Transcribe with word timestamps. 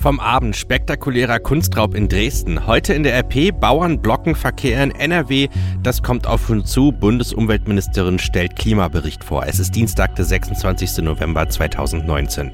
Vom 0.00 0.20
Abend 0.20 0.54
spektakulärer 0.54 1.40
Kunstraub 1.40 1.92
in 1.92 2.08
Dresden. 2.08 2.68
Heute 2.68 2.94
in 2.94 3.02
der 3.02 3.14
RP 3.18 3.50
Bauern 3.50 4.00
blocken 4.00 4.36
Verkehr 4.36 4.84
in 4.84 4.92
NRW. 4.92 5.48
Das 5.82 6.04
kommt 6.04 6.28
auf 6.28 6.48
uns 6.48 6.70
zu. 6.70 6.92
Bundesumweltministerin 6.92 8.20
stellt 8.20 8.54
Klimabericht 8.54 9.24
vor. 9.24 9.44
Es 9.46 9.58
ist 9.58 9.74
Dienstag, 9.74 10.14
der 10.14 10.24
26. 10.24 10.98
November 10.98 11.48
2019. 11.48 12.52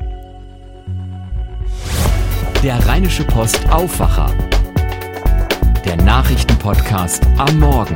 Der 2.62 2.78
Rheinische 2.86 3.24
Post 3.24 3.60
Aufwacher. 3.70 4.32
Der 5.84 5.96
Nachrichtenpodcast 5.96 7.26
am 7.36 7.58
Morgen. 7.58 7.94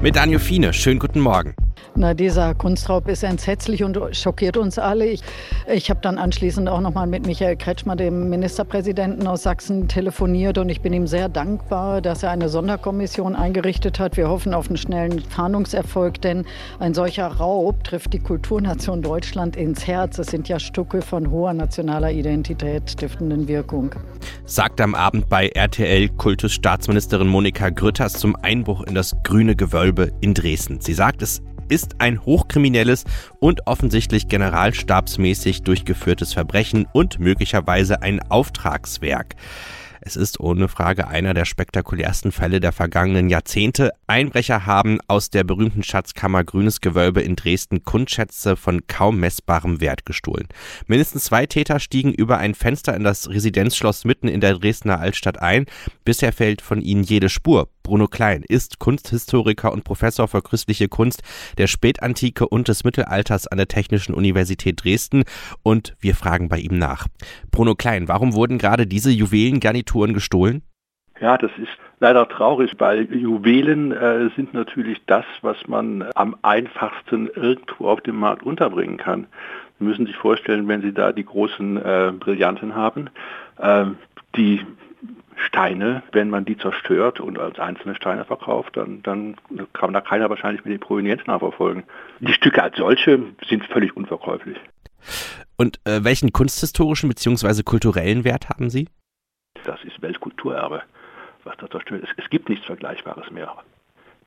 Mit 0.00 0.14
Daniel 0.14 0.38
Fiene. 0.38 0.72
Schönen 0.72 1.00
guten 1.00 1.18
Morgen. 1.18 1.56
Na, 1.96 2.14
dieser 2.14 2.54
Kunstraub 2.54 3.08
ist 3.08 3.24
entsetzlich 3.24 3.82
und 3.82 3.98
schockiert 4.12 4.56
uns 4.56 4.78
alle. 4.78 5.06
Ich, 5.06 5.22
ich 5.66 5.90
habe 5.90 6.00
dann 6.00 6.18
anschließend 6.18 6.68
auch 6.68 6.80
noch 6.80 6.94
mal 6.94 7.06
mit 7.06 7.26
Michael 7.26 7.56
Kretschmer, 7.56 7.96
dem 7.96 8.30
Ministerpräsidenten 8.30 9.26
aus 9.26 9.42
Sachsen, 9.42 9.88
telefoniert 9.88 10.56
und 10.58 10.68
ich 10.68 10.80
bin 10.80 10.92
ihm 10.92 11.08
sehr 11.08 11.28
dankbar, 11.28 12.00
dass 12.00 12.22
er 12.22 12.30
eine 12.30 12.48
Sonderkommission 12.48 13.34
eingerichtet 13.34 13.98
hat. 13.98 14.16
Wir 14.16 14.28
hoffen 14.28 14.54
auf 14.54 14.68
einen 14.68 14.76
schnellen 14.76 15.20
Fahndungserfolg, 15.20 16.20
denn 16.20 16.44
ein 16.78 16.94
solcher 16.94 17.26
Raub 17.26 17.82
trifft 17.82 18.12
die 18.12 18.20
Kulturnation 18.20 19.02
Deutschland 19.02 19.56
ins 19.56 19.86
Herz. 19.86 20.18
Es 20.18 20.28
sind 20.28 20.48
ja 20.48 20.60
Stücke 20.60 21.02
von 21.02 21.30
hoher 21.30 21.54
nationaler 21.54 22.12
Identität 22.12 22.90
stiftenden 22.90 23.48
Wirkung. 23.48 23.94
Sagt 24.44 24.80
am 24.80 24.94
Abend 24.94 25.28
bei 25.28 25.48
RTL 25.48 26.08
Kultusstaatsministerin 26.08 27.28
Monika 27.28 27.70
Grütters 27.70 28.14
zum 28.14 28.36
Einbruch 28.36 28.82
in 28.82 28.94
das 28.94 29.14
grüne 29.24 29.56
Gewölbe 29.56 30.12
in 30.20 30.34
Dresden. 30.34 30.80
Sie 30.80 30.94
sagt, 30.94 31.22
es 31.22 31.42
ist 31.70 31.96
ein 32.00 32.24
hochkriminelles 32.24 33.04
und 33.38 33.66
offensichtlich 33.66 34.28
generalstabsmäßig 34.28 35.62
durchgeführtes 35.62 36.34
Verbrechen 36.34 36.86
und 36.92 37.18
möglicherweise 37.20 38.02
ein 38.02 38.20
Auftragswerk. 38.30 39.36
Es 40.02 40.16
ist 40.16 40.40
ohne 40.40 40.68
Frage 40.68 41.08
einer 41.08 41.34
der 41.34 41.44
spektakulärsten 41.44 42.32
Fälle 42.32 42.60
der 42.60 42.72
vergangenen 42.72 43.28
Jahrzehnte. 43.28 43.90
Einbrecher 44.06 44.64
haben 44.64 44.98
aus 45.08 45.28
der 45.28 45.44
berühmten 45.44 45.82
Schatzkammer 45.82 46.42
Grünes 46.42 46.80
Gewölbe 46.80 47.20
in 47.20 47.36
Dresden 47.36 47.84
Kundschätze 47.84 48.56
von 48.56 48.86
kaum 48.86 49.20
messbarem 49.20 49.80
Wert 49.80 50.06
gestohlen. 50.06 50.48
Mindestens 50.86 51.24
zwei 51.24 51.44
Täter 51.44 51.80
stiegen 51.80 52.14
über 52.14 52.38
ein 52.38 52.54
Fenster 52.54 52.96
in 52.96 53.04
das 53.04 53.28
Residenzschloss 53.28 54.06
mitten 54.06 54.28
in 54.28 54.40
der 54.40 54.58
Dresdner 54.58 55.00
Altstadt 55.00 55.40
ein. 55.42 55.66
Bisher 56.04 56.32
fällt 56.32 56.62
von 56.62 56.80
ihnen 56.80 57.02
jede 57.02 57.28
Spur. 57.28 57.68
Bruno 57.82 58.06
Klein 58.06 58.44
ist 58.48 58.78
Kunsthistoriker 58.78 59.72
und 59.72 59.84
Professor 59.84 60.28
für 60.28 60.42
christliche 60.42 60.88
Kunst 60.88 61.22
der 61.58 61.66
Spätantike 61.66 62.48
und 62.48 62.68
des 62.68 62.84
Mittelalters 62.84 63.46
an 63.46 63.58
der 63.58 63.68
Technischen 63.68 64.14
Universität 64.14 64.84
Dresden 64.84 65.24
und 65.62 65.94
wir 66.00 66.14
fragen 66.14 66.48
bei 66.48 66.58
ihm 66.58 66.78
nach. 66.78 67.06
Bruno 67.50 67.74
Klein, 67.74 68.08
warum 68.08 68.34
wurden 68.34 68.58
gerade 68.58 68.86
diese 68.86 69.10
Juwelengarnituren 69.10 70.14
gestohlen? 70.14 70.62
Ja, 71.20 71.36
das 71.36 71.50
ist 71.58 71.76
leider 72.00 72.26
traurig, 72.28 72.72
weil 72.78 73.12
Juwelen 73.14 73.92
äh, 73.92 74.30
sind 74.36 74.54
natürlich 74.54 74.98
das, 75.06 75.24
was 75.42 75.56
man 75.66 76.06
am 76.14 76.34
einfachsten 76.42 77.28
irgendwo 77.28 77.88
auf 77.88 78.00
dem 78.00 78.16
Markt 78.16 78.42
unterbringen 78.42 78.96
kann. 78.96 79.26
Sie 79.78 79.84
müssen 79.84 80.06
sich 80.06 80.16
vorstellen, 80.16 80.66
wenn 80.66 80.80
Sie 80.80 80.92
da 80.92 81.12
die 81.12 81.24
großen 81.24 81.76
äh, 81.76 82.12
Brillanten 82.18 82.74
haben, 82.74 83.10
äh, 83.58 83.84
die 84.36 84.60
Steine, 85.46 86.02
wenn 86.12 86.30
man 86.30 86.44
die 86.44 86.56
zerstört 86.56 87.20
und 87.20 87.38
als 87.38 87.58
einzelne 87.58 87.94
Steine 87.94 88.24
verkauft, 88.24 88.76
dann, 88.76 89.02
dann 89.02 89.36
kann 89.72 89.92
da 89.92 90.00
keiner 90.00 90.28
wahrscheinlich 90.28 90.64
mit 90.64 90.72
den 90.72 90.80
Provenienz 90.80 91.26
nachverfolgen. 91.26 91.84
Die 92.20 92.32
Stücke 92.32 92.62
als 92.62 92.76
solche 92.76 93.20
sind 93.48 93.64
völlig 93.66 93.96
unverkäuflich. 93.96 94.58
Und 95.56 95.80
äh, 95.84 96.04
welchen 96.04 96.32
kunsthistorischen 96.32 97.08
bzw. 97.08 97.62
kulturellen 97.62 98.24
Wert 98.24 98.48
haben 98.48 98.70
sie? 98.70 98.88
Das 99.64 99.82
ist 99.84 100.00
Weltkulturerbe, 100.02 100.82
was 101.44 101.56
da 101.58 101.70
zerstört 101.70 102.02
ist. 102.02 102.14
Es 102.16 102.28
gibt 102.30 102.48
nichts 102.48 102.66
Vergleichbares 102.66 103.30
mehr. 103.30 103.54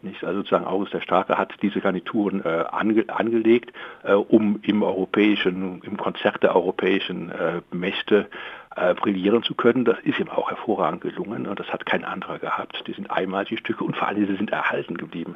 Nicht? 0.03 0.23
Also 0.23 0.39
sozusagen 0.39 0.65
August 0.65 0.93
der 0.93 1.01
Starke 1.01 1.37
hat 1.37 1.53
diese 1.61 1.79
Garnituren 1.79 2.43
äh, 2.43 2.65
ange, 2.71 3.05
angelegt, 3.07 3.71
äh, 4.03 4.13
um 4.13 4.59
im 4.61 4.83
europäischen, 4.83 5.81
im 5.81 5.95
Konzert 5.95 6.43
der 6.43 6.55
europäischen 6.55 7.29
äh, 7.31 7.61
Mächte 7.71 8.27
äh, 8.75 8.93
brillieren 8.93 9.43
zu 9.43 9.55
können. 9.55 9.85
Das 9.85 9.97
ist 10.03 10.19
ihm 10.19 10.29
auch 10.29 10.49
hervorragend 10.49 11.01
gelungen 11.01 11.47
und 11.47 11.59
das 11.59 11.67
hat 11.67 11.85
kein 11.85 12.03
anderer 12.03 12.39
gehabt. 12.39 12.83
Die 12.87 12.93
sind 12.93 13.11
einmal 13.11 13.45
die 13.45 13.57
Stücke 13.57 13.83
und 13.83 13.95
vor 13.95 14.07
allem 14.07 14.25
sie 14.25 14.35
sind 14.35 14.51
erhalten 14.51 14.97
geblieben. 14.97 15.35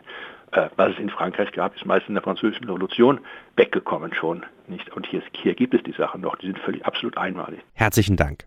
Äh, 0.51 0.69
was 0.75 0.93
es 0.93 0.99
in 0.99 1.09
Frankreich 1.09 1.51
gab, 1.51 1.75
ist 1.75 1.85
meist 1.85 2.07
in 2.07 2.15
der 2.15 2.23
französischen 2.23 2.65
Revolution 2.65 3.19
weggekommen 3.55 4.13
schon. 4.13 4.45
Nicht? 4.67 4.89
Und 4.95 5.05
hier, 5.07 5.21
hier 5.33 5.55
gibt 5.55 5.73
es 5.73 5.83
die 5.83 5.91
Sachen 5.91 6.21
noch, 6.21 6.35
die 6.37 6.47
sind 6.47 6.59
völlig 6.59 6.85
absolut 6.85 7.17
einmalig. 7.17 7.59
Herzlichen 7.73 8.15
Dank. 8.15 8.45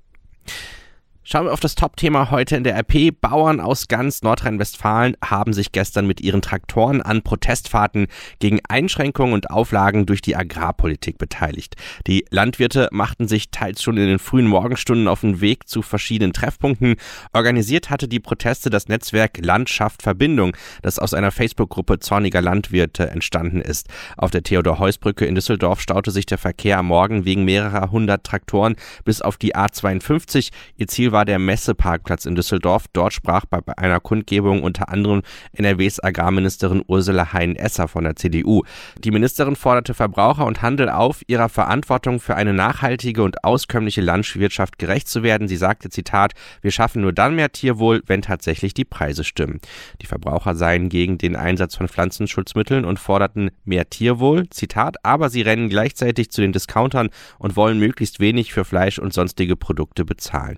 Schauen 1.33 1.45
wir 1.45 1.53
auf 1.53 1.61
das 1.61 1.77
Top-Thema 1.77 2.33
heute 2.33 2.57
in 2.57 2.65
der 2.65 2.75
RP. 2.77 3.13
Bauern 3.21 3.61
aus 3.61 3.87
ganz 3.87 4.23
Nordrhein-Westfalen 4.23 5.17
haben 5.25 5.53
sich 5.53 5.71
gestern 5.71 6.09
mit 6.09 6.21
ihren 6.21 6.43
Traktoren 6.43 7.03
an 7.03 7.23
Protestfahrten 7.23 8.09
gegen 8.41 8.59
Einschränkungen 8.69 9.33
und 9.33 9.49
Auflagen 9.49 10.07
durch 10.07 10.23
die 10.23 10.35
Agrarpolitik 10.35 11.19
beteiligt. 11.19 11.77
Die 12.09 12.25
Landwirte 12.31 12.89
machten 12.91 13.29
sich 13.29 13.53
teils 13.53 13.81
schon 13.81 13.97
in 13.97 14.09
den 14.09 14.19
frühen 14.19 14.49
Morgenstunden 14.49 15.07
auf 15.07 15.21
den 15.21 15.41
Weg 15.41 15.69
zu 15.69 15.83
verschiedenen 15.83 16.33
Treffpunkten. 16.33 16.97
Organisiert 17.33 17.91
hatte 17.91 18.09
die 18.09 18.19
Proteste 18.19 18.69
das 18.69 18.89
Netzwerk 18.89 19.39
Landschaft 19.41 20.03
Verbindung, 20.03 20.57
das 20.83 20.99
aus 20.99 21.15
einer 21.15 21.31
Facebook-Gruppe 21.31 22.01
zorniger 22.01 22.43
Landwirte 22.43 23.09
entstanden 23.09 23.61
ist. 23.61 23.87
Auf 24.17 24.33
der 24.33 24.43
Theodor-Heuss-Brücke 24.43 25.27
in 25.27 25.37
Düsseldorf 25.37 25.81
staute 25.81 26.11
sich 26.11 26.27
der 26.27 26.39
Verkehr 26.39 26.79
am 26.79 26.87
Morgen 26.87 27.25
wegen 27.25 27.45
mehrerer 27.45 27.93
hundert 27.93 28.25
Traktoren 28.25 28.75
bis 29.05 29.23
auf 29.23 29.37
die 29.37 29.55
A52. 29.55 30.51
Ihr 30.77 30.89
Ziel 30.89 31.12
war 31.12 31.19
war 31.20 31.26
der 31.26 31.38
Messeparkplatz 31.38 32.25
in 32.25 32.34
Düsseldorf. 32.34 32.86
Dort 32.94 33.12
sprach 33.12 33.44
bei 33.44 33.60
einer 33.76 34.00
Kundgebung 34.00 34.62
unter 34.62 34.88
anderem 34.88 35.20
NRWs 35.53 36.03
Agrarministerin 36.03 36.82
Ursula 36.86 37.34
Hein-Esser 37.34 37.88
von 37.88 38.04
der 38.04 38.16
CDU. 38.16 38.62
Die 39.04 39.10
Ministerin 39.10 39.54
forderte 39.54 39.92
Verbraucher 39.92 40.47
und 40.47 40.62
Handel 40.62 40.88
auf, 40.88 41.20
ihrer 41.26 41.50
Verantwortung 41.50 42.20
für 42.20 42.36
eine 42.36 42.54
nachhaltige 42.54 43.22
und 43.22 43.44
auskömmliche 43.44 44.00
Landwirtschaft 44.00 44.78
gerecht 44.78 45.08
zu 45.08 45.22
werden. 45.22 45.47
Sie 45.47 45.58
sagte, 45.58 45.91
Zitat, 45.91 46.32
wir 46.62 46.70
schaffen 46.70 47.03
nur 47.03 47.12
dann 47.12 47.34
mehr 47.34 47.52
Tierwohl, 47.52 48.02
wenn 48.06 48.22
tatsächlich 48.22 48.72
die 48.72 48.87
Preise 48.87 49.22
stimmen. 49.22 49.60
Die 50.00 50.06
Verbraucher 50.06 50.54
seien 50.54 50.88
gegen 50.88 51.19
den 51.19 51.37
Einsatz 51.37 51.76
von 51.76 51.87
Pflanzenschutzmitteln 51.87 52.87
und 52.87 52.98
forderten 52.98 53.50
mehr 53.66 53.91
Tierwohl, 53.91 54.48
Zitat, 54.48 54.97
aber 55.04 55.28
sie 55.28 55.42
rennen 55.42 55.69
gleichzeitig 55.69 56.31
zu 56.31 56.41
den 56.41 56.52
Discountern 56.52 57.10
und 57.38 57.56
wollen 57.56 57.78
möglichst 57.78 58.20
wenig 58.20 58.54
für 58.54 58.64
Fleisch 58.64 58.98
und 58.98 59.12
sonstige 59.12 59.54
Produkte 59.54 60.06
bezahlen 60.06 60.56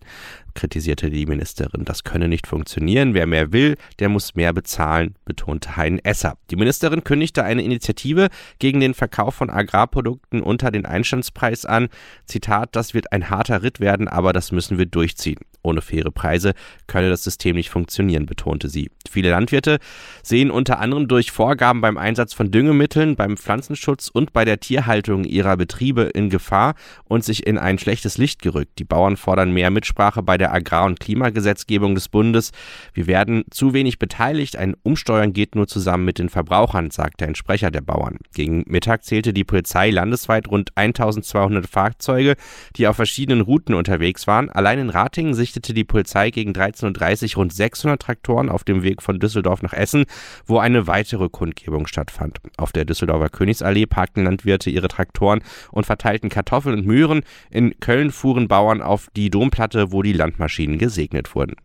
kritisierte 0.54 1.10
die 1.10 1.26
Ministerin. 1.26 1.84
Das 1.84 2.04
könne 2.04 2.28
nicht 2.28 2.46
funktionieren. 2.46 3.14
Wer 3.14 3.26
mehr 3.26 3.52
will, 3.52 3.76
der 3.98 4.08
muss 4.08 4.34
mehr 4.34 4.52
bezahlen, 4.52 5.14
betonte 5.24 5.76
Hein 5.76 5.98
Esser. 6.04 6.36
Die 6.50 6.56
Ministerin 6.56 7.04
kündigte 7.04 7.44
eine 7.44 7.62
Initiative 7.62 8.28
gegen 8.58 8.80
den 8.80 8.94
Verkauf 8.94 9.34
von 9.34 9.50
Agrarprodukten 9.50 10.42
unter 10.42 10.70
den 10.70 10.86
Einstandspreis 10.86 11.64
an. 11.64 11.88
Zitat, 12.26 12.76
das 12.76 12.94
wird 12.94 13.12
ein 13.12 13.30
harter 13.30 13.62
Ritt 13.62 13.80
werden, 13.80 14.08
aber 14.08 14.32
das 14.32 14.52
müssen 14.52 14.78
wir 14.78 14.86
durchziehen. 14.86 15.40
Ohne 15.62 15.80
faire 15.80 16.10
Preise 16.10 16.54
könne 16.86 17.08
das 17.08 17.22
System 17.22 17.56
nicht 17.56 17.70
funktionieren, 17.70 18.26
betonte 18.26 18.68
sie. 18.68 18.90
Viele 19.08 19.30
Landwirte 19.30 19.78
sehen 20.22 20.50
unter 20.50 20.78
anderem 20.80 21.08
durch 21.08 21.30
Vorgaben 21.30 21.80
beim 21.80 21.96
Einsatz 21.96 22.34
von 22.34 22.50
Düngemitteln, 22.50 23.14
beim 23.14 23.36
Pflanzenschutz 23.36 24.08
und 24.08 24.32
bei 24.32 24.44
der 24.44 24.60
Tierhaltung 24.60 25.24
ihrer 25.24 25.56
Betriebe 25.56 26.02
in 26.02 26.30
Gefahr 26.30 26.74
und 27.04 27.24
sich 27.24 27.46
in 27.46 27.58
ein 27.58 27.78
schlechtes 27.78 28.18
Licht 28.18 28.42
gerückt. 28.42 28.78
Die 28.78 28.84
Bauern 28.84 29.16
fordern 29.16 29.52
mehr 29.52 29.70
Mitsprache 29.70 30.22
bei 30.22 30.36
der 30.36 30.52
Agrar- 30.52 30.86
und 30.86 30.98
Klimagesetzgebung 30.98 31.94
des 31.94 32.08
Bundes. 32.08 32.50
Wir 32.92 33.06
werden 33.06 33.44
zu 33.50 33.72
wenig 33.72 33.98
beteiligt. 33.98 34.56
Ein 34.56 34.74
Umsteuern 34.82 35.32
geht 35.32 35.54
nur 35.54 35.68
zusammen 35.68 36.04
mit 36.04 36.18
den 36.18 36.28
Verbrauchern, 36.28 36.90
sagte 36.90 37.26
ein 37.26 37.34
Sprecher 37.34 37.70
der 37.70 37.82
Bauern. 37.82 38.18
Gegen 38.34 38.64
Mittag 38.66 39.04
zählte 39.04 39.32
die 39.32 39.44
Polizei 39.44 39.90
landesweit 39.90 40.48
rund 40.48 40.70
1200 40.74 41.66
Fahrzeuge, 41.66 42.34
die 42.76 42.86
auf 42.88 42.96
verschiedenen 42.96 43.42
Routen 43.42 43.74
unterwegs 43.74 44.26
waren. 44.26 44.50
Allein 44.50 44.78
in 44.78 44.90
Ratingen 44.90 45.34
sich 45.34 45.51
sichtete 45.52 45.74
die 45.74 45.84
Polizei 45.84 46.30
gegen 46.30 46.52
13.30 46.52 47.32
Uhr 47.32 47.42
rund 47.42 47.52
600 47.52 48.00
Traktoren 48.00 48.48
auf 48.48 48.64
dem 48.64 48.82
Weg 48.82 49.02
von 49.02 49.18
Düsseldorf 49.18 49.62
nach 49.62 49.74
Essen, 49.74 50.06
wo 50.46 50.58
eine 50.58 50.86
weitere 50.86 51.28
Kundgebung 51.28 51.86
stattfand. 51.86 52.38
Auf 52.56 52.72
der 52.72 52.86
Düsseldorfer 52.86 53.28
Königsallee 53.28 53.84
parkten 53.84 54.24
Landwirte 54.24 54.70
ihre 54.70 54.88
Traktoren 54.88 55.42
und 55.70 55.84
verteilten 55.84 56.30
Kartoffeln 56.30 56.78
und 56.78 56.86
Möhren. 56.86 57.22
In 57.50 57.78
Köln 57.80 58.10
fuhren 58.10 58.48
Bauern 58.48 58.80
auf 58.80 59.08
die 59.14 59.28
Domplatte, 59.28 59.92
wo 59.92 60.02
die 60.02 60.14
Landmaschinen 60.14 60.78
gesegnet 60.78 61.34
wurden. 61.34 61.56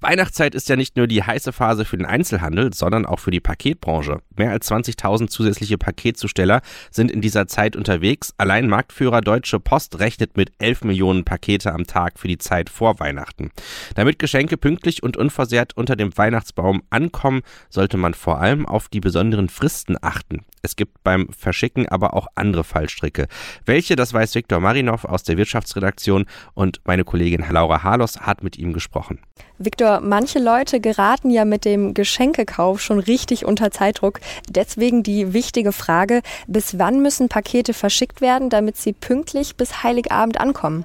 Weihnachtszeit 0.00 0.54
ist 0.54 0.68
ja 0.68 0.76
nicht 0.76 0.96
nur 0.96 1.06
die 1.06 1.22
heiße 1.22 1.52
Phase 1.52 1.84
für 1.84 1.96
den 1.96 2.06
Einzelhandel, 2.06 2.72
sondern 2.72 3.06
auch 3.06 3.18
für 3.18 3.30
die 3.30 3.40
Paketbranche. 3.40 4.20
Mehr 4.36 4.50
als 4.50 4.70
20.000 4.70 5.28
zusätzliche 5.28 5.78
Paketzusteller 5.78 6.62
sind 6.90 7.10
in 7.10 7.20
dieser 7.20 7.46
Zeit 7.46 7.76
unterwegs. 7.76 8.34
Allein 8.38 8.68
Marktführer 8.68 9.20
Deutsche 9.20 9.60
Post 9.60 9.98
rechnet 9.98 10.36
mit 10.36 10.52
11 10.58 10.84
Millionen 10.84 11.24
Pakete 11.24 11.72
am 11.72 11.86
Tag 11.86 12.18
für 12.18 12.28
die 12.28 12.38
Zeit 12.38 12.70
vor 12.70 13.00
Weihnachten. 13.00 13.50
Damit 13.94 14.18
Geschenke 14.18 14.56
pünktlich 14.56 15.02
und 15.02 15.16
unversehrt 15.16 15.76
unter 15.76 15.96
dem 15.96 16.16
Weihnachtsbaum 16.16 16.82
ankommen, 16.90 17.42
sollte 17.68 17.96
man 17.96 18.14
vor 18.14 18.40
allem 18.40 18.66
auf 18.66 18.88
die 18.88 19.00
besonderen 19.00 19.48
Fristen 19.48 19.96
achten. 20.00 20.44
Es 20.62 20.76
gibt 20.76 21.02
beim 21.02 21.28
Verschicken 21.36 21.88
aber 21.88 22.14
auch 22.14 22.28
andere 22.36 22.62
Fallstricke. 22.62 23.26
Welche, 23.66 23.96
das 23.96 24.14
weiß 24.14 24.34
Viktor 24.34 24.60
Marinov 24.60 25.04
aus 25.04 25.24
der 25.24 25.36
Wirtschaftsredaktion 25.36 26.26
und 26.54 26.80
meine 26.84 27.04
Kollegin 27.04 27.44
Laura 27.50 27.82
Harlos 27.82 28.20
hat 28.20 28.44
mit 28.44 28.56
ihm 28.58 28.72
gesprochen. 28.72 29.18
Viktor, 29.64 30.00
manche 30.00 30.38
Leute 30.38 30.80
geraten 30.80 31.30
ja 31.30 31.44
mit 31.44 31.64
dem 31.64 31.94
Geschenkekauf 31.94 32.80
schon 32.80 32.98
richtig 32.98 33.44
unter 33.44 33.70
Zeitdruck. 33.70 34.20
Deswegen 34.48 35.02
die 35.02 35.32
wichtige 35.32 35.72
Frage, 35.72 36.22
bis 36.46 36.78
wann 36.78 37.02
müssen 37.02 37.28
Pakete 37.28 37.74
verschickt 37.74 38.20
werden, 38.20 38.50
damit 38.50 38.76
sie 38.76 38.92
pünktlich 38.92 39.56
bis 39.56 39.82
Heiligabend 39.82 40.40
ankommen? 40.40 40.84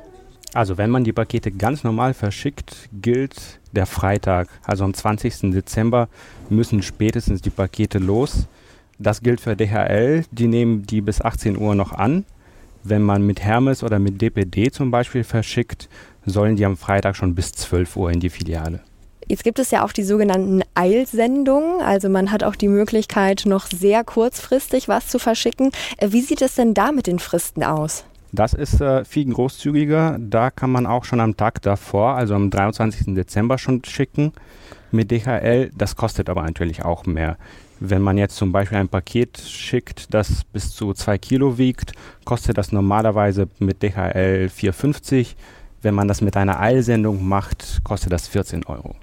Also 0.53 0.77
wenn 0.77 0.89
man 0.89 1.03
die 1.03 1.13
Pakete 1.13 1.51
ganz 1.51 1.83
normal 1.83 2.13
verschickt, 2.13 2.89
gilt 2.93 3.35
der 3.71 3.85
Freitag. 3.85 4.49
Also 4.63 4.83
am 4.85 4.93
20. 4.93 5.51
Dezember 5.51 6.07
müssen 6.49 6.81
spätestens 6.81 7.41
die 7.41 7.49
Pakete 7.49 7.99
los. 7.99 8.47
Das 8.99 9.21
gilt 9.21 9.41
für 9.41 9.55
DHL, 9.55 10.23
die 10.31 10.47
nehmen 10.47 10.83
die 10.83 11.01
bis 11.01 11.21
18 11.21 11.57
Uhr 11.57 11.75
noch 11.75 11.91
an. 11.91 12.25
Wenn 12.89 13.01
man 13.01 13.23
mit 13.23 13.41
Hermes 13.41 13.83
oder 13.83 13.99
mit 13.99 14.21
DPD 14.21 14.71
zum 14.71 14.91
Beispiel 14.91 15.25
verschickt, 15.25 15.89
sollen 16.25 16.55
die 16.55 16.63
am 16.63 16.77
Freitag 16.77 17.17
schon 17.17 17.35
bis 17.35 17.51
12 17.51 17.97
Uhr 17.97 18.11
in 18.11 18.21
die 18.21 18.29
Filiale. 18.29 18.79
Jetzt 19.27 19.43
gibt 19.43 19.59
es 19.59 19.71
ja 19.71 19.83
auch 19.83 19.91
die 19.91 20.03
sogenannten 20.03 20.61
Eilsendungen. 20.73 21.81
Also 21.81 22.07
man 22.07 22.31
hat 22.31 22.45
auch 22.45 22.55
die 22.55 22.69
Möglichkeit, 22.69 23.43
noch 23.45 23.65
sehr 23.65 24.05
kurzfristig 24.05 24.87
was 24.87 25.09
zu 25.09 25.19
verschicken. 25.19 25.71
Äh, 25.97 26.11
wie 26.11 26.21
sieht 26.21 26.41
es 26.41 26.55
denn 26.55 26.73
da 26.73 26.93
mit 26.93 27.07
den 27.07 27.19
Fristen 27.19 27.61
aus? 27.61 28.05
Das 28.31 28.53
ist 28.53 28.79
äh, 28.79 29.03
viel 29.03 29.33
großzügiger. 29.33 30.17
Da 30.17 30.49
kann 30.49 30.71
man 30.71 30.85
auch 30.85 31.03
schon 31.03 31.19
am 31.19 31.35
Tag 31.35 31.61
davor, 31.63 32.15
also 32.15 32.35
am 32.35 32.49
23. 32.49 33.15
Dezember 33.15 33.57
schon 33.57 33.83
schicken 33.83 34.31
mit 34.91 35.11
DHL. 35.11 35.71
Das 35.77 35.97
kostet 35.97 36.29
aber 36.29 36.43
natürlich 36.43 36.85
auch 36.85 37.05
mehr. 37.05 37.37
Wenn 37.79 38.01
man 38.01 38.17
jetzt 38.17 38.35
zum 38.35 38.51
Beispiel 38.51 38.77
ein 38.77 38.89
Paket 38.89 39.37
schickt, 39.37 40.13
das 40.13 40.43
bis 40.45 40.75
zu 40.75 40.93
2 40.93 41.17
Kilo 41.17 41.57
wiegt, 41.57 41.93
kostet 42.25 42.57
das 42.57 42.71
normalerweise 42.71 43.47
mit 43.59 43.83
DHL 43.83 44.49
4,50. 44.55 45.35
Wenn 45.81 45.93
man 45.93 46.07
das 46.07 46.21
mit 46.21 46.35
einer 46.35 46.59
Eilsendung 46.59 47.27
macht, 47.27 47.81
kostet 47.83 48.11
das 48.11 48.27
14 48.27 48.65
Euro. 48.65 48.95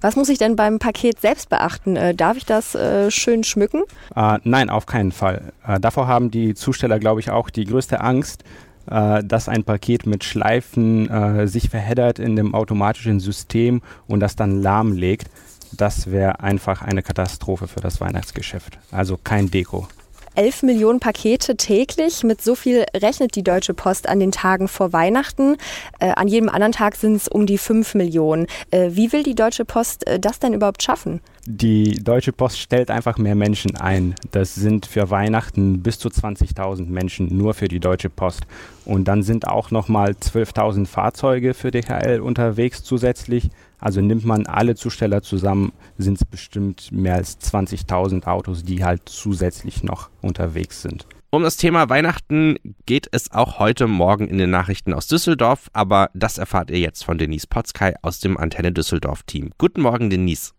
Was 0.00 0.14
muss 0.14 0.28
ich 0.28 0.38
denn 0.38 0.56
beim 0.56 0.78
Paket 0.78 1.20
selbst 1.20 1.48
beachten? 1.48 1.96
Äh, 1.96 2.14
darf 2.14 2.36
ich 2.36 2.44
das 2.44 2.74
äh, 2.74 3.10
schön 3.10 3.44
schmücken? 3.44 3.82
Äh, 4.14 4.38
nein, 4.44 4.70
auf 4.70 4.86
keinen 4.86 5.10
Fall. 5.10 5.52
Äh, 5.66 5.80
davor 5.80 6.06
haben 6.06 6.30
die 6.30 6.54
Zusteller, 6.54 6.98
glaube 6.98 7.20
ich, 7.20 7.30
auch 7.30 7.50
die 7.50 7.64
größte 7.64 8.00
Angst, 8.00 8.44
äh, 8.88 9.24
dass 9.24 9.48
ein 9.48 9.64
Paket 9.64 10.06
mit 10.06 10.22
Schleifen 10.22 11.10
äh, 11.10 11.48
sich 11.48 11.70
verheddert 11.70 12.18
in 12.18 12.36
dem 12.36 12.54
automatischen 12.54 13.20
System 13.20 13.82
und 14.06 14.20
das 14.20 14.36
dann 14.36 14.62
lahmlegt. 14.62 15.28
Das 15.72 16.10
wäre 16.10 16.40
einfach 16.40 16.82
eine 16.82 17.02
Katastrophe 17.02 17.68
für 17.68 17.80
das 17.80 18.00
Weihnachtsgeschäft. 18.00 18.78
Also 18.90 19.18
kein 19.22 19.50
Deko. 19.50 19.88
11 20.36 20.64
Millionen 20.64 21.00
Pakete 21.00 21.56
täglich. 21.56 22.22
Mit 22.22 22.42
so 22.42 22.54
viel 22.54 22.84
rechnet 22.94 23.34
die 23.36 23.42
Deutsche 23.42 23.74
Post 23.74 24.08
an 24.08 24.20
den 24.20 24.32
Tagen 24.32 24.68
vor 24.68 24.92
Weihnachten. 24.92 25.56
Äh, 25.98 26.10
an 26.10 26.28
jedem 26.28 26.48
anderen 26.48 26.72
Tag 26.72 26.96
sind 26.96 27.16
es 27.16 27.26
um 27.26 27.46
die 27.46 27.58
5 27.58 27.94
Millionen. 27.94 28.46
Äh, 28.70 28.90
wie 28.92 29.12
will 29.12 29.22
die 29.22 29.34
Deutsche 29.34 29.64
Post 29.64 30.06
äh, 30.06 30.20
das 30.20 30.38
denn 30.38 30.52
überhaupt 30.52 30.82
schaffen? 30.82 31.20
Die 31.48 32.02
Deutsche 32.02 32.32
Post 32.32 32.58
stellt 32.58 32.90
einfach 32.90 33.18
mehr 33.18 33.36
Menschen 33.36 33.76
ein. 33.76 34.16
Das 34.32 34.56
sind 34.56 34.84
für 34.84 35.10
Weihnachten 35.10 35.80
bis 35.80 35.96
zu 35.96 36.08
20.000 36.08 36.86
Menschen 36.86 37.36
nur 37.36 37.54
für 37.54 37.68
die 37.68 37.78
Deutsche 37.78 38.10
Post. 38.10 38.48
Und 38.84 39.06
dann 39.06 39.22
sind 39.22 39.46
auch 39.46 39.70
nochmal 39.70 40.10
12.000 40.10 40.86
Fahrzeuge 40.86 41.54
für 41.54 41.70
DHL 41.70 42.18
unterwegs 42.20 42.82
zusätzlich. 42.82 43.48
Also 43.78 44.00
nimmt 44.00 44.24
man 44.24 44.46
alle 44.46 44.74
Zusteller 44.74 45.22
zusammen, 45.22 45.72
sind 45.98 46.20
es 46.20 46.24
bestimmt 46.24 46.90
mehr 46.90 47.14
als 47.14 47.38
20.000 47.40 48.26
Autos, 48.26 48.64
die 48.64 48.82
halt 48.82 49.02
zusätzlich 49.04 49.84
noch 49.84 50.10
unterwegs 50.22 50.82
sind. 50.82 51.06
Um 51.30 51.44
das 51.44 51.56
Thema 51.56 51.88
Weihnachten 51.88 52.56
geht 52.86 53.06
es 53.12 53.30
auch 53.30 53.60
heute 53.60 53.86
Morgen 53.86 54.26
in 54.26 54.38
den 54.38 54.50
Nachrichten 54.50 54.92
aus 54.92 55.06
Düsseldorf, 55.06 55.70
aber 55.72 56.10
das 56.12 56.38
erfahrt 56.38 56.72
ihr 56.72 56.80
jetzt 56.80 57.04
von 57.04 57.18
Denise 57.18 57.46
Potzkei 57.46 57.94
aus 58.02 58.18
dem 58.18 58.36
Antenne 58.36 58.72
Düsseldorf 58.72 59.22
Team. 59.22 59.50
Guten 59.58 59.82
Morgen, 59.82 60.10
Denise. 60.10 60.55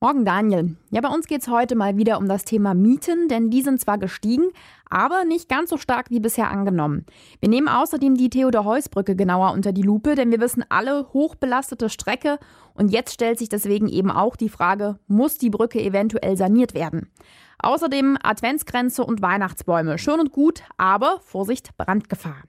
Morgen, 0.00 0.24
Daniel. 0.24 0.76
Ja, 0.92 1.00
bei 1.00 1.08
uns 1.08 1.26
geht 1.26 1.40
es 1.40 1.48
heute 1.48 1.74
mal 1.74 1.96
wieder 1.96 2.18
um 2.18 2.28
das 2.28 2.44
Thema 2.44 2.72
Mieten, 2.72 3.26
denn 3.26 3.50
die 3.50 3.62
sind 3.62 3.80
zwar 3.80 3.98
gestiegen, 3.98 4.44
aber 4.88 5.24
nicht 5.24 5.48
ganz 5.48 5.70
so 5.70 5.76
stark 5.76 6.08
wie 6.10 6.20
bisher 6.20 6.52
angenommen. 6.52 7.04
Wir 7.40 7.48
nehmen 7.48 7.66
außerdem 7.66 8.14
die 8.14 8.30
Theodor-Heuss-Brücke 8.30 9.16
genauer 9.16 9.50
unter 9.54 9.72
die 9.72 9.82
Lupe, 9.82 10.14
denn 10.14 10.30
wir 10.30 10.38
wissen 10.38 10.64
alle, 10.68 11.08
hochbelastete 11.12 11.90
Strecke 11.90 12.38
und 12.74 12.92
jetzt 12.92 13.12
stellt 13.12 13.40
sich 13.40 13.48
deswegen 13.48 13.88
eben 13.88 14.12
auch 14.12 14.36
die 14.36 14.48
Frage, 14.48 15.00
muss 15.08 15.36
die 15.36 15.50
Brücke 15.50 15.82
eventuell 15.82 16.36
saniert 16.36 16.74
werden? 16.74 17.10
Außerdem 17.58 18.18
Adventsgrenze 18.22 19.04
und 19.04 19.20
Weihnachtsbäume. 19.20 19.98
Schön 19.98 20.20
und 20.20 20.30
gut, 20.30 20.62
aber 20.76 21.18
Vorsicht, 21.24 21.76
Brandgefahr. 21.76 22.44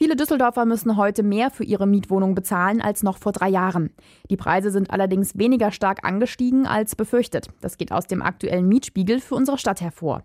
Viele 0.00 0.14
Düsseldorfer 0.14 0.64
müssen 0.64 0.96
heute 0.96 1.24
mehr 1.24 1.50
für 1.50 1.64
ihre 1.64 1.84
Mietwohnung 1.84 2.36
bezahlen 2.36 2.80
als 2.80 3.02
noch 3.02 3.18
vor 3.18 3.32
drei 3.32 3.48
Jahren. 3.48 3.90
Die 4.30 4.36
Preise 4.36 4.70
sind 4.70 4.92
allerdings 4.92 5.36
weniger 5.36 5.72
stark 5.72 6.04
angestiegen 6.04 6.68
als 6.68 6.94
befürchtet. 6.94 7.48
Das 7.62 7.78
geht 7.78 7.90
aus 7.90 8.06
dem 8.06 8.22
aktuellen 8.22 8.68
Mietspiegel 8.68 9.18
für 9.18 9.34
unsere 9.34 9.58
Stadt 9.58 9.80
hervor. 9.80 10.22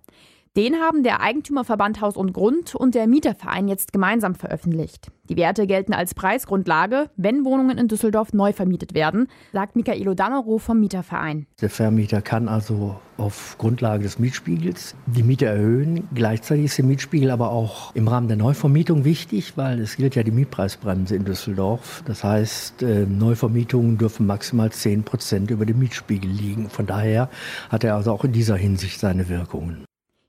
Den 0.56 0.76
haben 0.76 1.02
der 1.02 1.20
Eigentümerverband 1.22 2.00
Haus 2.00 2.16
und 2.16 2.32
Grund 2.32 2.76
und 2.76 2.94
der 2.94 3.08
Mieterverein 3.08 3.68
jetzt 3.68 3.92
gemeinsam 3.92 4.36
veröffentlicht. 4.36 5.08
Die 5.28 5.36
Werte 5.36 5.66
gelten 5.66 5.94
als 5.94 6.14
Preisgrundlage, 6.14 7.10
wenn 7.16 7.44
Wohnungen 7.44 7.80
in 7.80 7.88
Düsseldorf 7.88 8.34
neu 8.34 8.54
vermietet 8.54 8.94
werden, 8.94 9.30
sagt 9.52 9.76
Michaelo 9.76 10.14
Danero 10.14 10.60
vom 10.60 10.80
Mieterverein. 10.80 11.48
Der 11.60 11.72
Vermieter 11.72 12.22
kann 12.22 12.48
also 12.48 12.98
auf 13.18 13.56
Grundlage 13.58 14.04
des 14.04 14.20
Mietspiegels 14.20 14.96
die 15.08 15.24
Miete 15.24 15.48
erhöhen. 15.48 16.08
Gleichzeitig 16.14 16.66
ist 16.66 16.78
der 16.78 16.86
Mietspiegel 16.86 17.32
aber 17.32 17.50
auch 17.50 17.96
im 17.96 18.08
Rahmen 18.08 18.28
der 18.28 18.38
Neuvermietung 18.38 19.06
wichtig, 19.06 19.54
weil 19.58 19.80
es 19.80 19.96
gilt 19.96 20.14
ja 20.14 20.22
die 20.22 20.30
Mietpreisbremse 20.30 21.16
in 21.16 21.26
Düsseldorf. 21.26 22.04
Das 22.06 22.24
heißt, 22.24 22.84
äh, 22.84 23.08
Neuvermietungen 23.08 23.98
dürfen 23.98 24.28
maximal 24.28 24.72
10 24.72 25.02
Prozent 25.02 25.50
über 25.50 25.66
dem 25.66 25.80
Mietspiegel 25.80 26.30
liegen. 26.30 26.70
Von 26.70 26.86
daher 26.86 27.32
hat 27.70 27.84
er 27.84 27.96
also 27.96 28.12
auch 28.12 28.24
in 28.24 28.34
dieser 28.34 28.56
Hinsicht 28.56 29.00
seine 29.00 29.30
Wirkungen. 29.30 29.86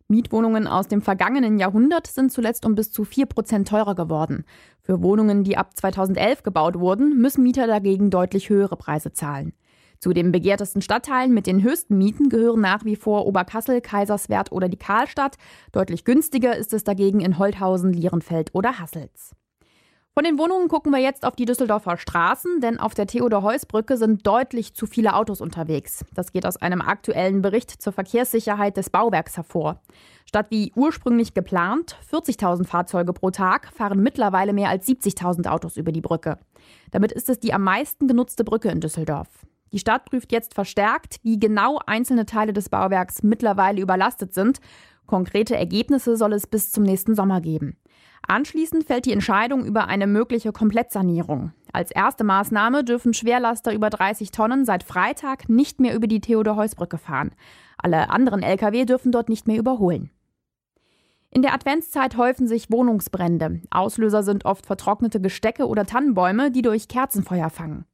Mietwohnungen 0.09 0.67
aus 0.67 0.89
dem 0.89 1.01
vergangenen 1.01 1.59
Jahrhundert 1.59 2.07
sind 2.07 2.31
zuletzt 2.31 2.67
um 2.67 2.75
bis 2.75 2.93
zu 2.93 3.05
4 3.05 3.27
Prozent 3.27 3.69
teurer 3.69 3.95
geworden. 3.95 4.45
Für 4.83 5.03
Wohnungen, 5.03 5.45
die 5.45 5.57
ab 5.57 5.77
2011 5.77 6.43
gebaut 6.43 6.79
wurden, 6.79 7.21
müssen 7.21 7.43
Mieter 7.43 7.67
dagegen 7.67 8.11
deutlich 8.11 8.51
höhere 8.51 8.77
Preise 8.77 9.13
zahlen. 9.13 9.55
Zu 10.01 10.13
den 10.13 10.33
begehrtesten 10.33 10.83
Stadtteilen 10.83 11.33
mit 11.33 11.47
den 11.47 11.63
höchsten 11.63 11.97
Mieten 11.97 12.29
gehören 12.29 12.61
nach 12.61 12.85
wie 12.85 12.97
vor 12.97 13.25
Oberkassel, 13.27 13.81
Kaiserswerth 13.81 14.53
oder 14.53 14.69
die 14.69 14.77
Karlstadt. 14.77 15.37
Deutlich 15.73 16.05
günstiger 16.05 16.55
ist 16.55 16.75
es 16.75 16.85
dagegen 16.85 17.21
in 17.21 17.39
Holthausen, 17.39 17.93
Lierenfeld 17.93 18.51
oder 18.55 18.79
Hassels. 18.79 19.35
Von 20.17 20.23
den 20.23 20.39
Wohnungen 20.39 20.69
gucken 20.69 20.93
wir 20.93 21.01
jetzt 21.01 21.25
auf 21.27 21.35
die 21.35 21.45
Düsseldorfer 21.45 21.97
Straßen, 21.97 22.61
denn 22.61 22.79
auf 22.79 22.95
der 22.95 23.09
Theodor-Heuss-Brücke 23.09 23.97
sind 23.97 24.25
deutlich 24.25 24.73
zu 24.73 24.87
viele 24.87 25.17
Autos 25.17 25.41
unterwegs. 25.41 26.05
Das 26.15 26.31
geht 26.31 26.47
aus 26.47 26.57
einem 26.57 26.81
aktuellen 26.83 27.43
Bericht 27.43 27.83
zur 27.83 27.93
Verkehrssicherheit 27.93 28.77
des 28.77 28.91
Bauwerks 28.91 29.37
hervor. 29.37 29.81
Statt 30.25 30.47
wie 30.51 30.71
ursprünglich 30.77 31.35
geplant 31.35 31.97
40.000 32.13 32.65
Fahrzeuge 32.65 33.13
pro 33.13 33.33
Tag 33.33 33.73
fahren 33.75 34.05
mittlerweile 34.05 34.53
mehr 34.53 34.69
als 34.69 34.87
70.000 34.87 35.49
Autos 35.49 35.77
über 35.77 35.91
die 35.91 36.01
Brücke. 36.01 36.39
Damit 36.93 37.11
ist 37.11 37.29
es 37.29 37.41
die 37.41 37.53
am 37.53 37.65
meisten 37.65 38.07
genutzte 38.07 38.45
Brücke 38.45 38.69
in 38.69 38.81
Düsseldorf. 38.81 39.27
Die 39.73 39.81
Stadt 39.81 40.05
prüft 40.05 40.31
jetzt 40.31 40.55
verstärkt, 40.55 41.17
wie 41.25 41.41
genau 41.41 41.81
einzelne 41.87 42.25
Teile 42.25 42.53
des 42.53 42.69
Bauwerks 42.69 43.25
mittlerweile 43.25 43.83
überlastet 43.83 44.33
sind. 44.33 44.61
Konkrete 45.07 45.57
Ergebnisse 45.57 46.17
soll 46.17 46.35
es 46.35 46.47
bis 46.47 46.71
zum 46.71 46.85
nächsten 46.85 47.17
Sommer 47.17 47.41
geben. 47.41 47.77
Anschließend 48.27 48.85
fällt 48.85 49.07
die 49.07 49.13
Entscheidung 49.13 49.65
über 49.65 49.87
eine 49.89 50.07
mögliche 50.07 50.53
Komplettsanierung. 50.53 51.53
Als 51.73 51.91
erste 51.91 52.25
Maßnahme 52.25 52.85
dürfen 52.85 53.15
Schwerlaster 53.15 53.75
über 53.75 53.91
30 53.91 54.31
Tonnen 54.31 54.65
seit 54.65 54.83
Freitag 54.83 55.49
nicht 55.49 55.81
mehr 55.81 55.95
über 55.95 56.07
die 56.07 56.21
Theodor-Heuss-Brücke 56.21 56.99
fahren. 56.99 57.33
Alle 57.77 58.11
anderen 58.11 58.43
Lkw 58.43 58.85
dürfen 58.85 59.13
dort 59.13 59.29
nicht 59.29 59.47
mehr 59.47 59.59
überholen. 59.59 60.11
In 61.31 61.43
der 61.43 61.53
Adventszeit 61.53 62.17
häufen 62.17 62.47
sich 62.47 62.71
Wohnungsbrände. 62.71 63.61
Auslöser 63.71 64.23
sind 64.23 64.45
oft 64.45 64.67
vertrocknete 64.67 65.21
Gestecke 65.21 65.67
oder 65.67 65.85
Tannenbäume, 65.85 66.53
die 66.53 66.63
durch 66.63 66.87
Kerzenfeuer 66.87 67.51
fangen. 67.51 67.87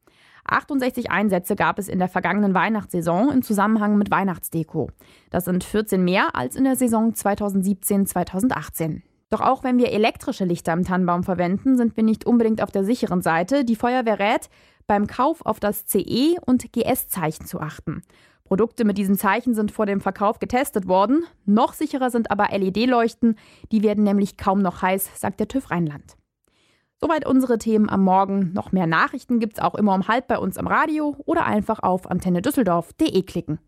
68 0.44 1.10
Einsätze 1.10 1.56
gab 1.56 1.78
es 1.78 1.88
in 1.88 1.98
der 1.98 2.08
vergangenen 2.08 2.54
Weihnachtssaison 2.54 3.30
im 3.30 3.42
Zusammenhang 3.42 3.96
mit 3.96 4.10
Weihnachtsdeko. 4.10 4.90
Das 5.30 5.46
sind 5.46 5.64
14 5.64 6.04
mehr 6.04 6.34
als 6.34 6.54
in 6.54 6.64
der 6.64 6.76
Saison 6.76 7.12
2017-2018. 7.12 9.02
Doch 9.30 9.40
auch 9.40 9.62
wenn 9.62 9.78
wir 9.78 9.92
elektrische 9.92 10.44
Lichter 10.44 10.72
im 10.72 10.84
Tannenbaum 10.84 11.22
verwenden, 11.22 11.76
sind 11.76 11.96
wir 11.96 12.02
nicht 12.02 12.26
unbedingt 12.26 12.62
auf 12.62 12.72
der 12.72 12.84
sicheren 12.84 13.22
Seite. 13.22 13.64
Die 13.64 13.76
Feuerwehr 13.76 14.18
rät, 14.18 14.50
beim 14.88 15.06
Kauf 15.06 15.46
auf 15.46 15.60
das 15.60 15.86
CE 15.86 16.34
und 16.44 16.72
GS-Zeichen 16.72 17.46
zu 17.46 17.60
achten. 17.60 18.02
Produkte 18.44 18.84
mit 18.84 18.98
diesen 18.98 19.16
Zeichen 19.16 19.54
sind 19.54 19.70
vor 19.70 19.86
dem 19.86 20.00
Verkauf 20.00 20.40
getestet 20.40 20.88
worden. 20.88 21.22
Noch 21.46 21.74
sicherer 21.74 22.10
sind 22.10 22.32
aber 22.32 22.48
LED-Leuchten. 22.50 23.38
Die 23.70 23.84
werden 23.84 24.02
nämlich 24.02 24.36
kaum 24.36 24.62
noch 24.62 24.82
heiß, 24.82 25.08
sagt 25.14 25.38
der 25.38 25.46
TÜV 25.46 25.70
Rheinland. 25.70 26.16
Soweit 27.00 27.24
unsere 27.24 27.58
Themen 27.58 27.88
am 27.88 28.02
Morgen. 28.02 28.52
Noch 28.52 28.72
mehr 28.72 28.88
Nachrichten 28.88 29.38
gibt 29.38 29.58
es 29.58 29.62
auch 29.62 29.76
immer 29.76 29.94
um 29.94 30.08
halb 30.08 30.26
bei 30.26 30.38
uns 30.38 30.56
im 30.56 30.66
Radio 30.66 31.14
oder 31.24 31.46
einfach 31.46 31.78
auf 31.78 32.10
antennedüsseldorf.de 32.10 33.22
klicken. 33.22 33.60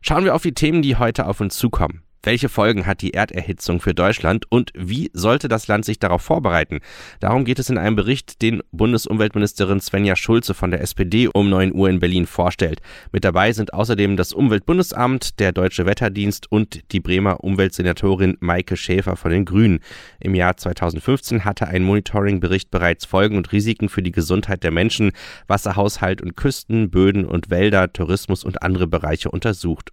Schauen 0.00 0.24
wir 0.24 0.36
auf 0.36 0.42
die 0.42 0.54
Themen, 0.54 0.80
die 0.80 0.96
heute 0.96 1.26
auf 1.26 1.40
uns 1.40 1.56
zukommen. 1.56 2.03
Welche 2.24 2.48
Folgen 2.48 2.86
hat 2.86 3.02
die 3.02 3.12
Erderhitzung 3.12 3.82
für 3.82 3.92
Deutschland 3.92 4.50
und 4.50 4.72
wie 4.74 5.10
sollte 5.12 5.46
das 5.46 5.68
Land 5.68 5.84
sich 5.84 5.98
darauf 5.98 6.22
vorbereiten? 6.22 6.80
Darum 7.20 7.44
geht 7.44 7.58
es 7.58 7.68
in 7.68 7.76
einem 7.76 7.96
Bericht, 7.96 8.40
den 8.40 8.62
Bundesumweltministerin 8.72 9.78
Svenja 9.78 10.16
Schulze 10.16 10.54
von 10.54 10.70
der 10.70 10.80
SPD 10.80 11.28
um 11.28 11.50
9 11.50 11.74
Uhr 11.74 11.90
in 11.90 12.00
Berlin 12.00 12.24
vorstellt. 12.24 12.80
Mit 13.12 13.26
dabei 13.26 13.52
sind 13.52 13.74
außerdem 13.74 14.16
das 14.16 14.32
Umweltbundesamt, 14.32 15.38
der 15.38 15.52
Deutsche 15.52 15.84
Wetterdienst 15.84 16.50
und 16.50 16.92
die 16.92 17.00
Bremer 17.00 17.44
Umweltsenatorin 17.44 18.38
Maike 18.40 18.78
Schäfer 18.78 19.16
von 19.16 19.30
den 19.30 19.44
Grünen. 19.44 19.80
Im 20.18 20.34
Jahr 20.34 20.56
2015 20.56 21.44
hatte 21.44 21.68
ein 21.68 21.84
Monitoringbericht 21.84 22.70
bereits 22.70 23.04
Folgen 23.04 23.36
und 23.36 23.52
Risiken 23.52 23.90
für 23.90 24.02
die 24.02 24.12
Gesundheit 24.12 24.62
der 24.62 24.70
Menschen, 24.70 25.12
Wasserhaushalt 25.46 26.22
und 26.22 26.36
Küsten, 26.36 26.90
Böden 26.90 27.26
und 27.26 27.50
Wälder, 27.50 27.92
Tourismus 27.92 28.44
und 28.44 28.62
andere 28.62 28.86
Bereiche 28.86 29.30
untersucht. 29.30 29.90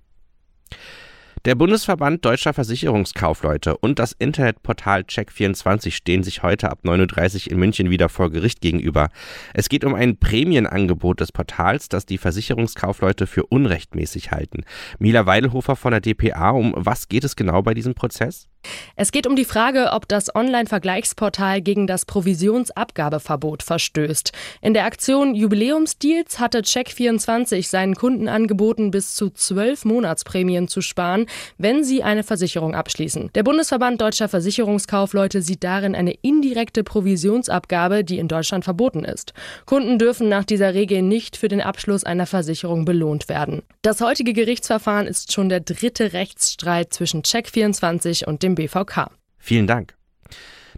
Der 1.43 1.55
Bundesverband 1.55 2.23
Deutscher 2.23 2.53
Versicherungskaufleute 2.53 3.75
und 3.75 3.97
das 3.97 4.11
Internetportal 4.11 5.01
Check24 5.01 5.89
stehen 5.89 6.21
sich 6.21 6.43
heute 6.43 6.69
ab 6.69 6.81
9.30 6.83 7.47
Uhr 7.47 7.53
in 7.53 7.57
München 7.57 7.89
wieder 7.89 8.09
vor 8.09 8.29
Gericht 8.29 8.61
gegenüber. 8.61 9.09
Es 9.55 9.67
geht 9.67 9.83
um 9.83 9.95
ein 9.95 10.17
Prämienangebot 10.17 11.19
des 11.19 11.31
Portals, 11.31 11.89
das 11.89 12.05
die 12.05 12.19
Versicherungskaufleute 12.19 13.25
für 13.25 13.47
unrechtmäßig 13.47 14.29
halten. 14.29 14.65
Mila 14.99 15.25
Weidelhofer 15.25 15.75
von 15.75 15.89
der 15.89 16.01
DPA, 16.01 16.51
um 16.51 16.75
was 16.77 17.07
geht 17.07 17.23
es 17.23 17.35
genau 17.35 17.63
bei 17.63 17.73
diesem 17.73 17.95
Prozess? 17.95 18.47
Es 18.95 19.11
geht 19.11 19.27
um 19.27 19.35
die 19.35 19.45
Frage, 19.45 19.89
ob 19.93 20.07
das 20.07 20.33
Online-Vergleichsportal 20.35 21.61
gegen 21.61 21.87
das 21.87 22.05
Provisionsabgabeverbot 22.05 23.63
verstößt. 23.63 24.31
In 24.61 24.73
der 24.73 24.85
Aktion 24.85 25.33
Jubiläumsdeals 25.33 26.39
hatte 26.39 26.59
Check24 26.59 27.67
seinen 27.67 27.95
Kunden 27.95 28.27
angeboten, 28.27 28.91
bis 28.91 29.15
zu 29.15 29.29
zwölf 29.29 29.85
Monatsprämien 29.85 30.67
zu 30.67 30.81
sparen, 30.81 31.25
wenn 31.57 31.83
sie 31.83 32.03
eine 32.03 32.23
Versicherung 32.23 32.75
abschließen. 32.75 33.31
Der 33.33 33.43
Bundesverband 33.43 34.01
Deutscher 34.01 34.29
Versicherungskaufleute 34.29 35.41
sieht 35.41 35.63
darin 35.63 35.95
eine 35.95 36.13
indirekte 36.21 36.83
Provisionsabgabe, 36.83 38.03
die 38.03 38.19
in 38.19 38.27
Deutschland 38.27 38.63
verboten 38.63 39.03
ist. 39.03 39.33
Kunden 39.65 39.97
dürfen 39.97 40.29
nach 40.29 40.45
dieser 40.45 40.73
Regel 40.73 41.01
nicht 41.01 41.37
für 41.37 41.47
den 41.47 41.61
Abschluss 41.61 42.03
einer 42.03 42.25
Versicherung 42.25 42.85
belohnt 42.85 43.29
werden. 43.29 43.63
Das 43.81 44.01
heutige 44.01 44.33
Gerichtsverfahren 44.33 45.07
ist 45.07 45.33
schon 45.33 45.49
der 45.49 45.59
dritte 45.59 46.13
Rechtsstreit 46.13 46.93
zwischen 46.93 47.23
Check24 47.23 48.25
und 48.25 48.43
dem 48.43 48.50
dem 48.51 48.65
BVK. 48.65 49.09
Vielen 49.37 49.67
Dank. 49.67 49.95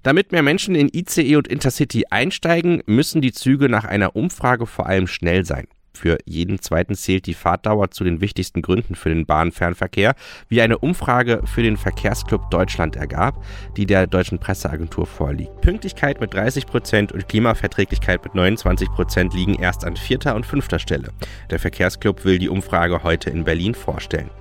Damit 0.03 0.31
mehr 0.31 0.43
Menschen 0.43 0.75
in 0.75 0.89
ICE 0.91 1.37
und 1.37 1.47
Intercity 1.47 2.05
einsteigen, 2.09 2.83
müssen 2.85 3.21
die 3.21 3.31
Züge 3.31 3.69
nach 3.69 3.85
einer 3.85 4.15
Umfrage 4.15 4.65
vor 4.65 4.85
allem 4.85 5.07
schnell 5.07 5.45
sein. 5.45 5.67
Für 5.95 6.17
jeden 6.25 6.59
zweiten 6.59 6.95
zählt 6.95 7.27
die 7.27 7.35
Fahrtdauer 7.35 7.91
zu 7.91 8.03
den 8.03 8.19
wichtigsten 8.19 8.63
Gründen 8.63 8.95
für 8.95 9.09
den 9.09 9.25
Bahnfernverkehr, 9.27 10.15
wie 10.49 10.61
eine 10.61 10.79
Umfrage 10.79 11.43
für 11.45 11.61
den 11.61 11.77
Verkehrsclub 11.77 12.49
Deutschland 12.49 12.95
ergab, 12.95 13.43
die 13.77 13.85
der 13.85 14.07
deutschen 14.07 14.39
Presseagentur 14.39 15.05
vorliegt. 15.05 15.61
Pünktlichkeit 15.61 16.19
mit 16.19 16.33
30 16.33 16.65
Prozent 16.65 17.11
und 17.11 17.29
Klimaverträglichkeit 17.29 18.23
mit 18.23 18.33
29 18.33 18.89
Prozent 18.89 19.33
liegen 19.35 19.53
erst 19.53 19.85
an 19.85 19.95
vierter 19.95 20.35
und 20.35 20.45
fünfter 20.45 20.79
Stelle. 20.79 21.09
Der 21.51 21.59
Verkehrsclub 21.59 22.25
will 22.25 22.39
die 22.39 22.49
Umfrage 22.49 23.03
heute 23.03 23.29
in 23.29 23.43
Berlin 23.43 23.75
vorstellen. 23.75 24.31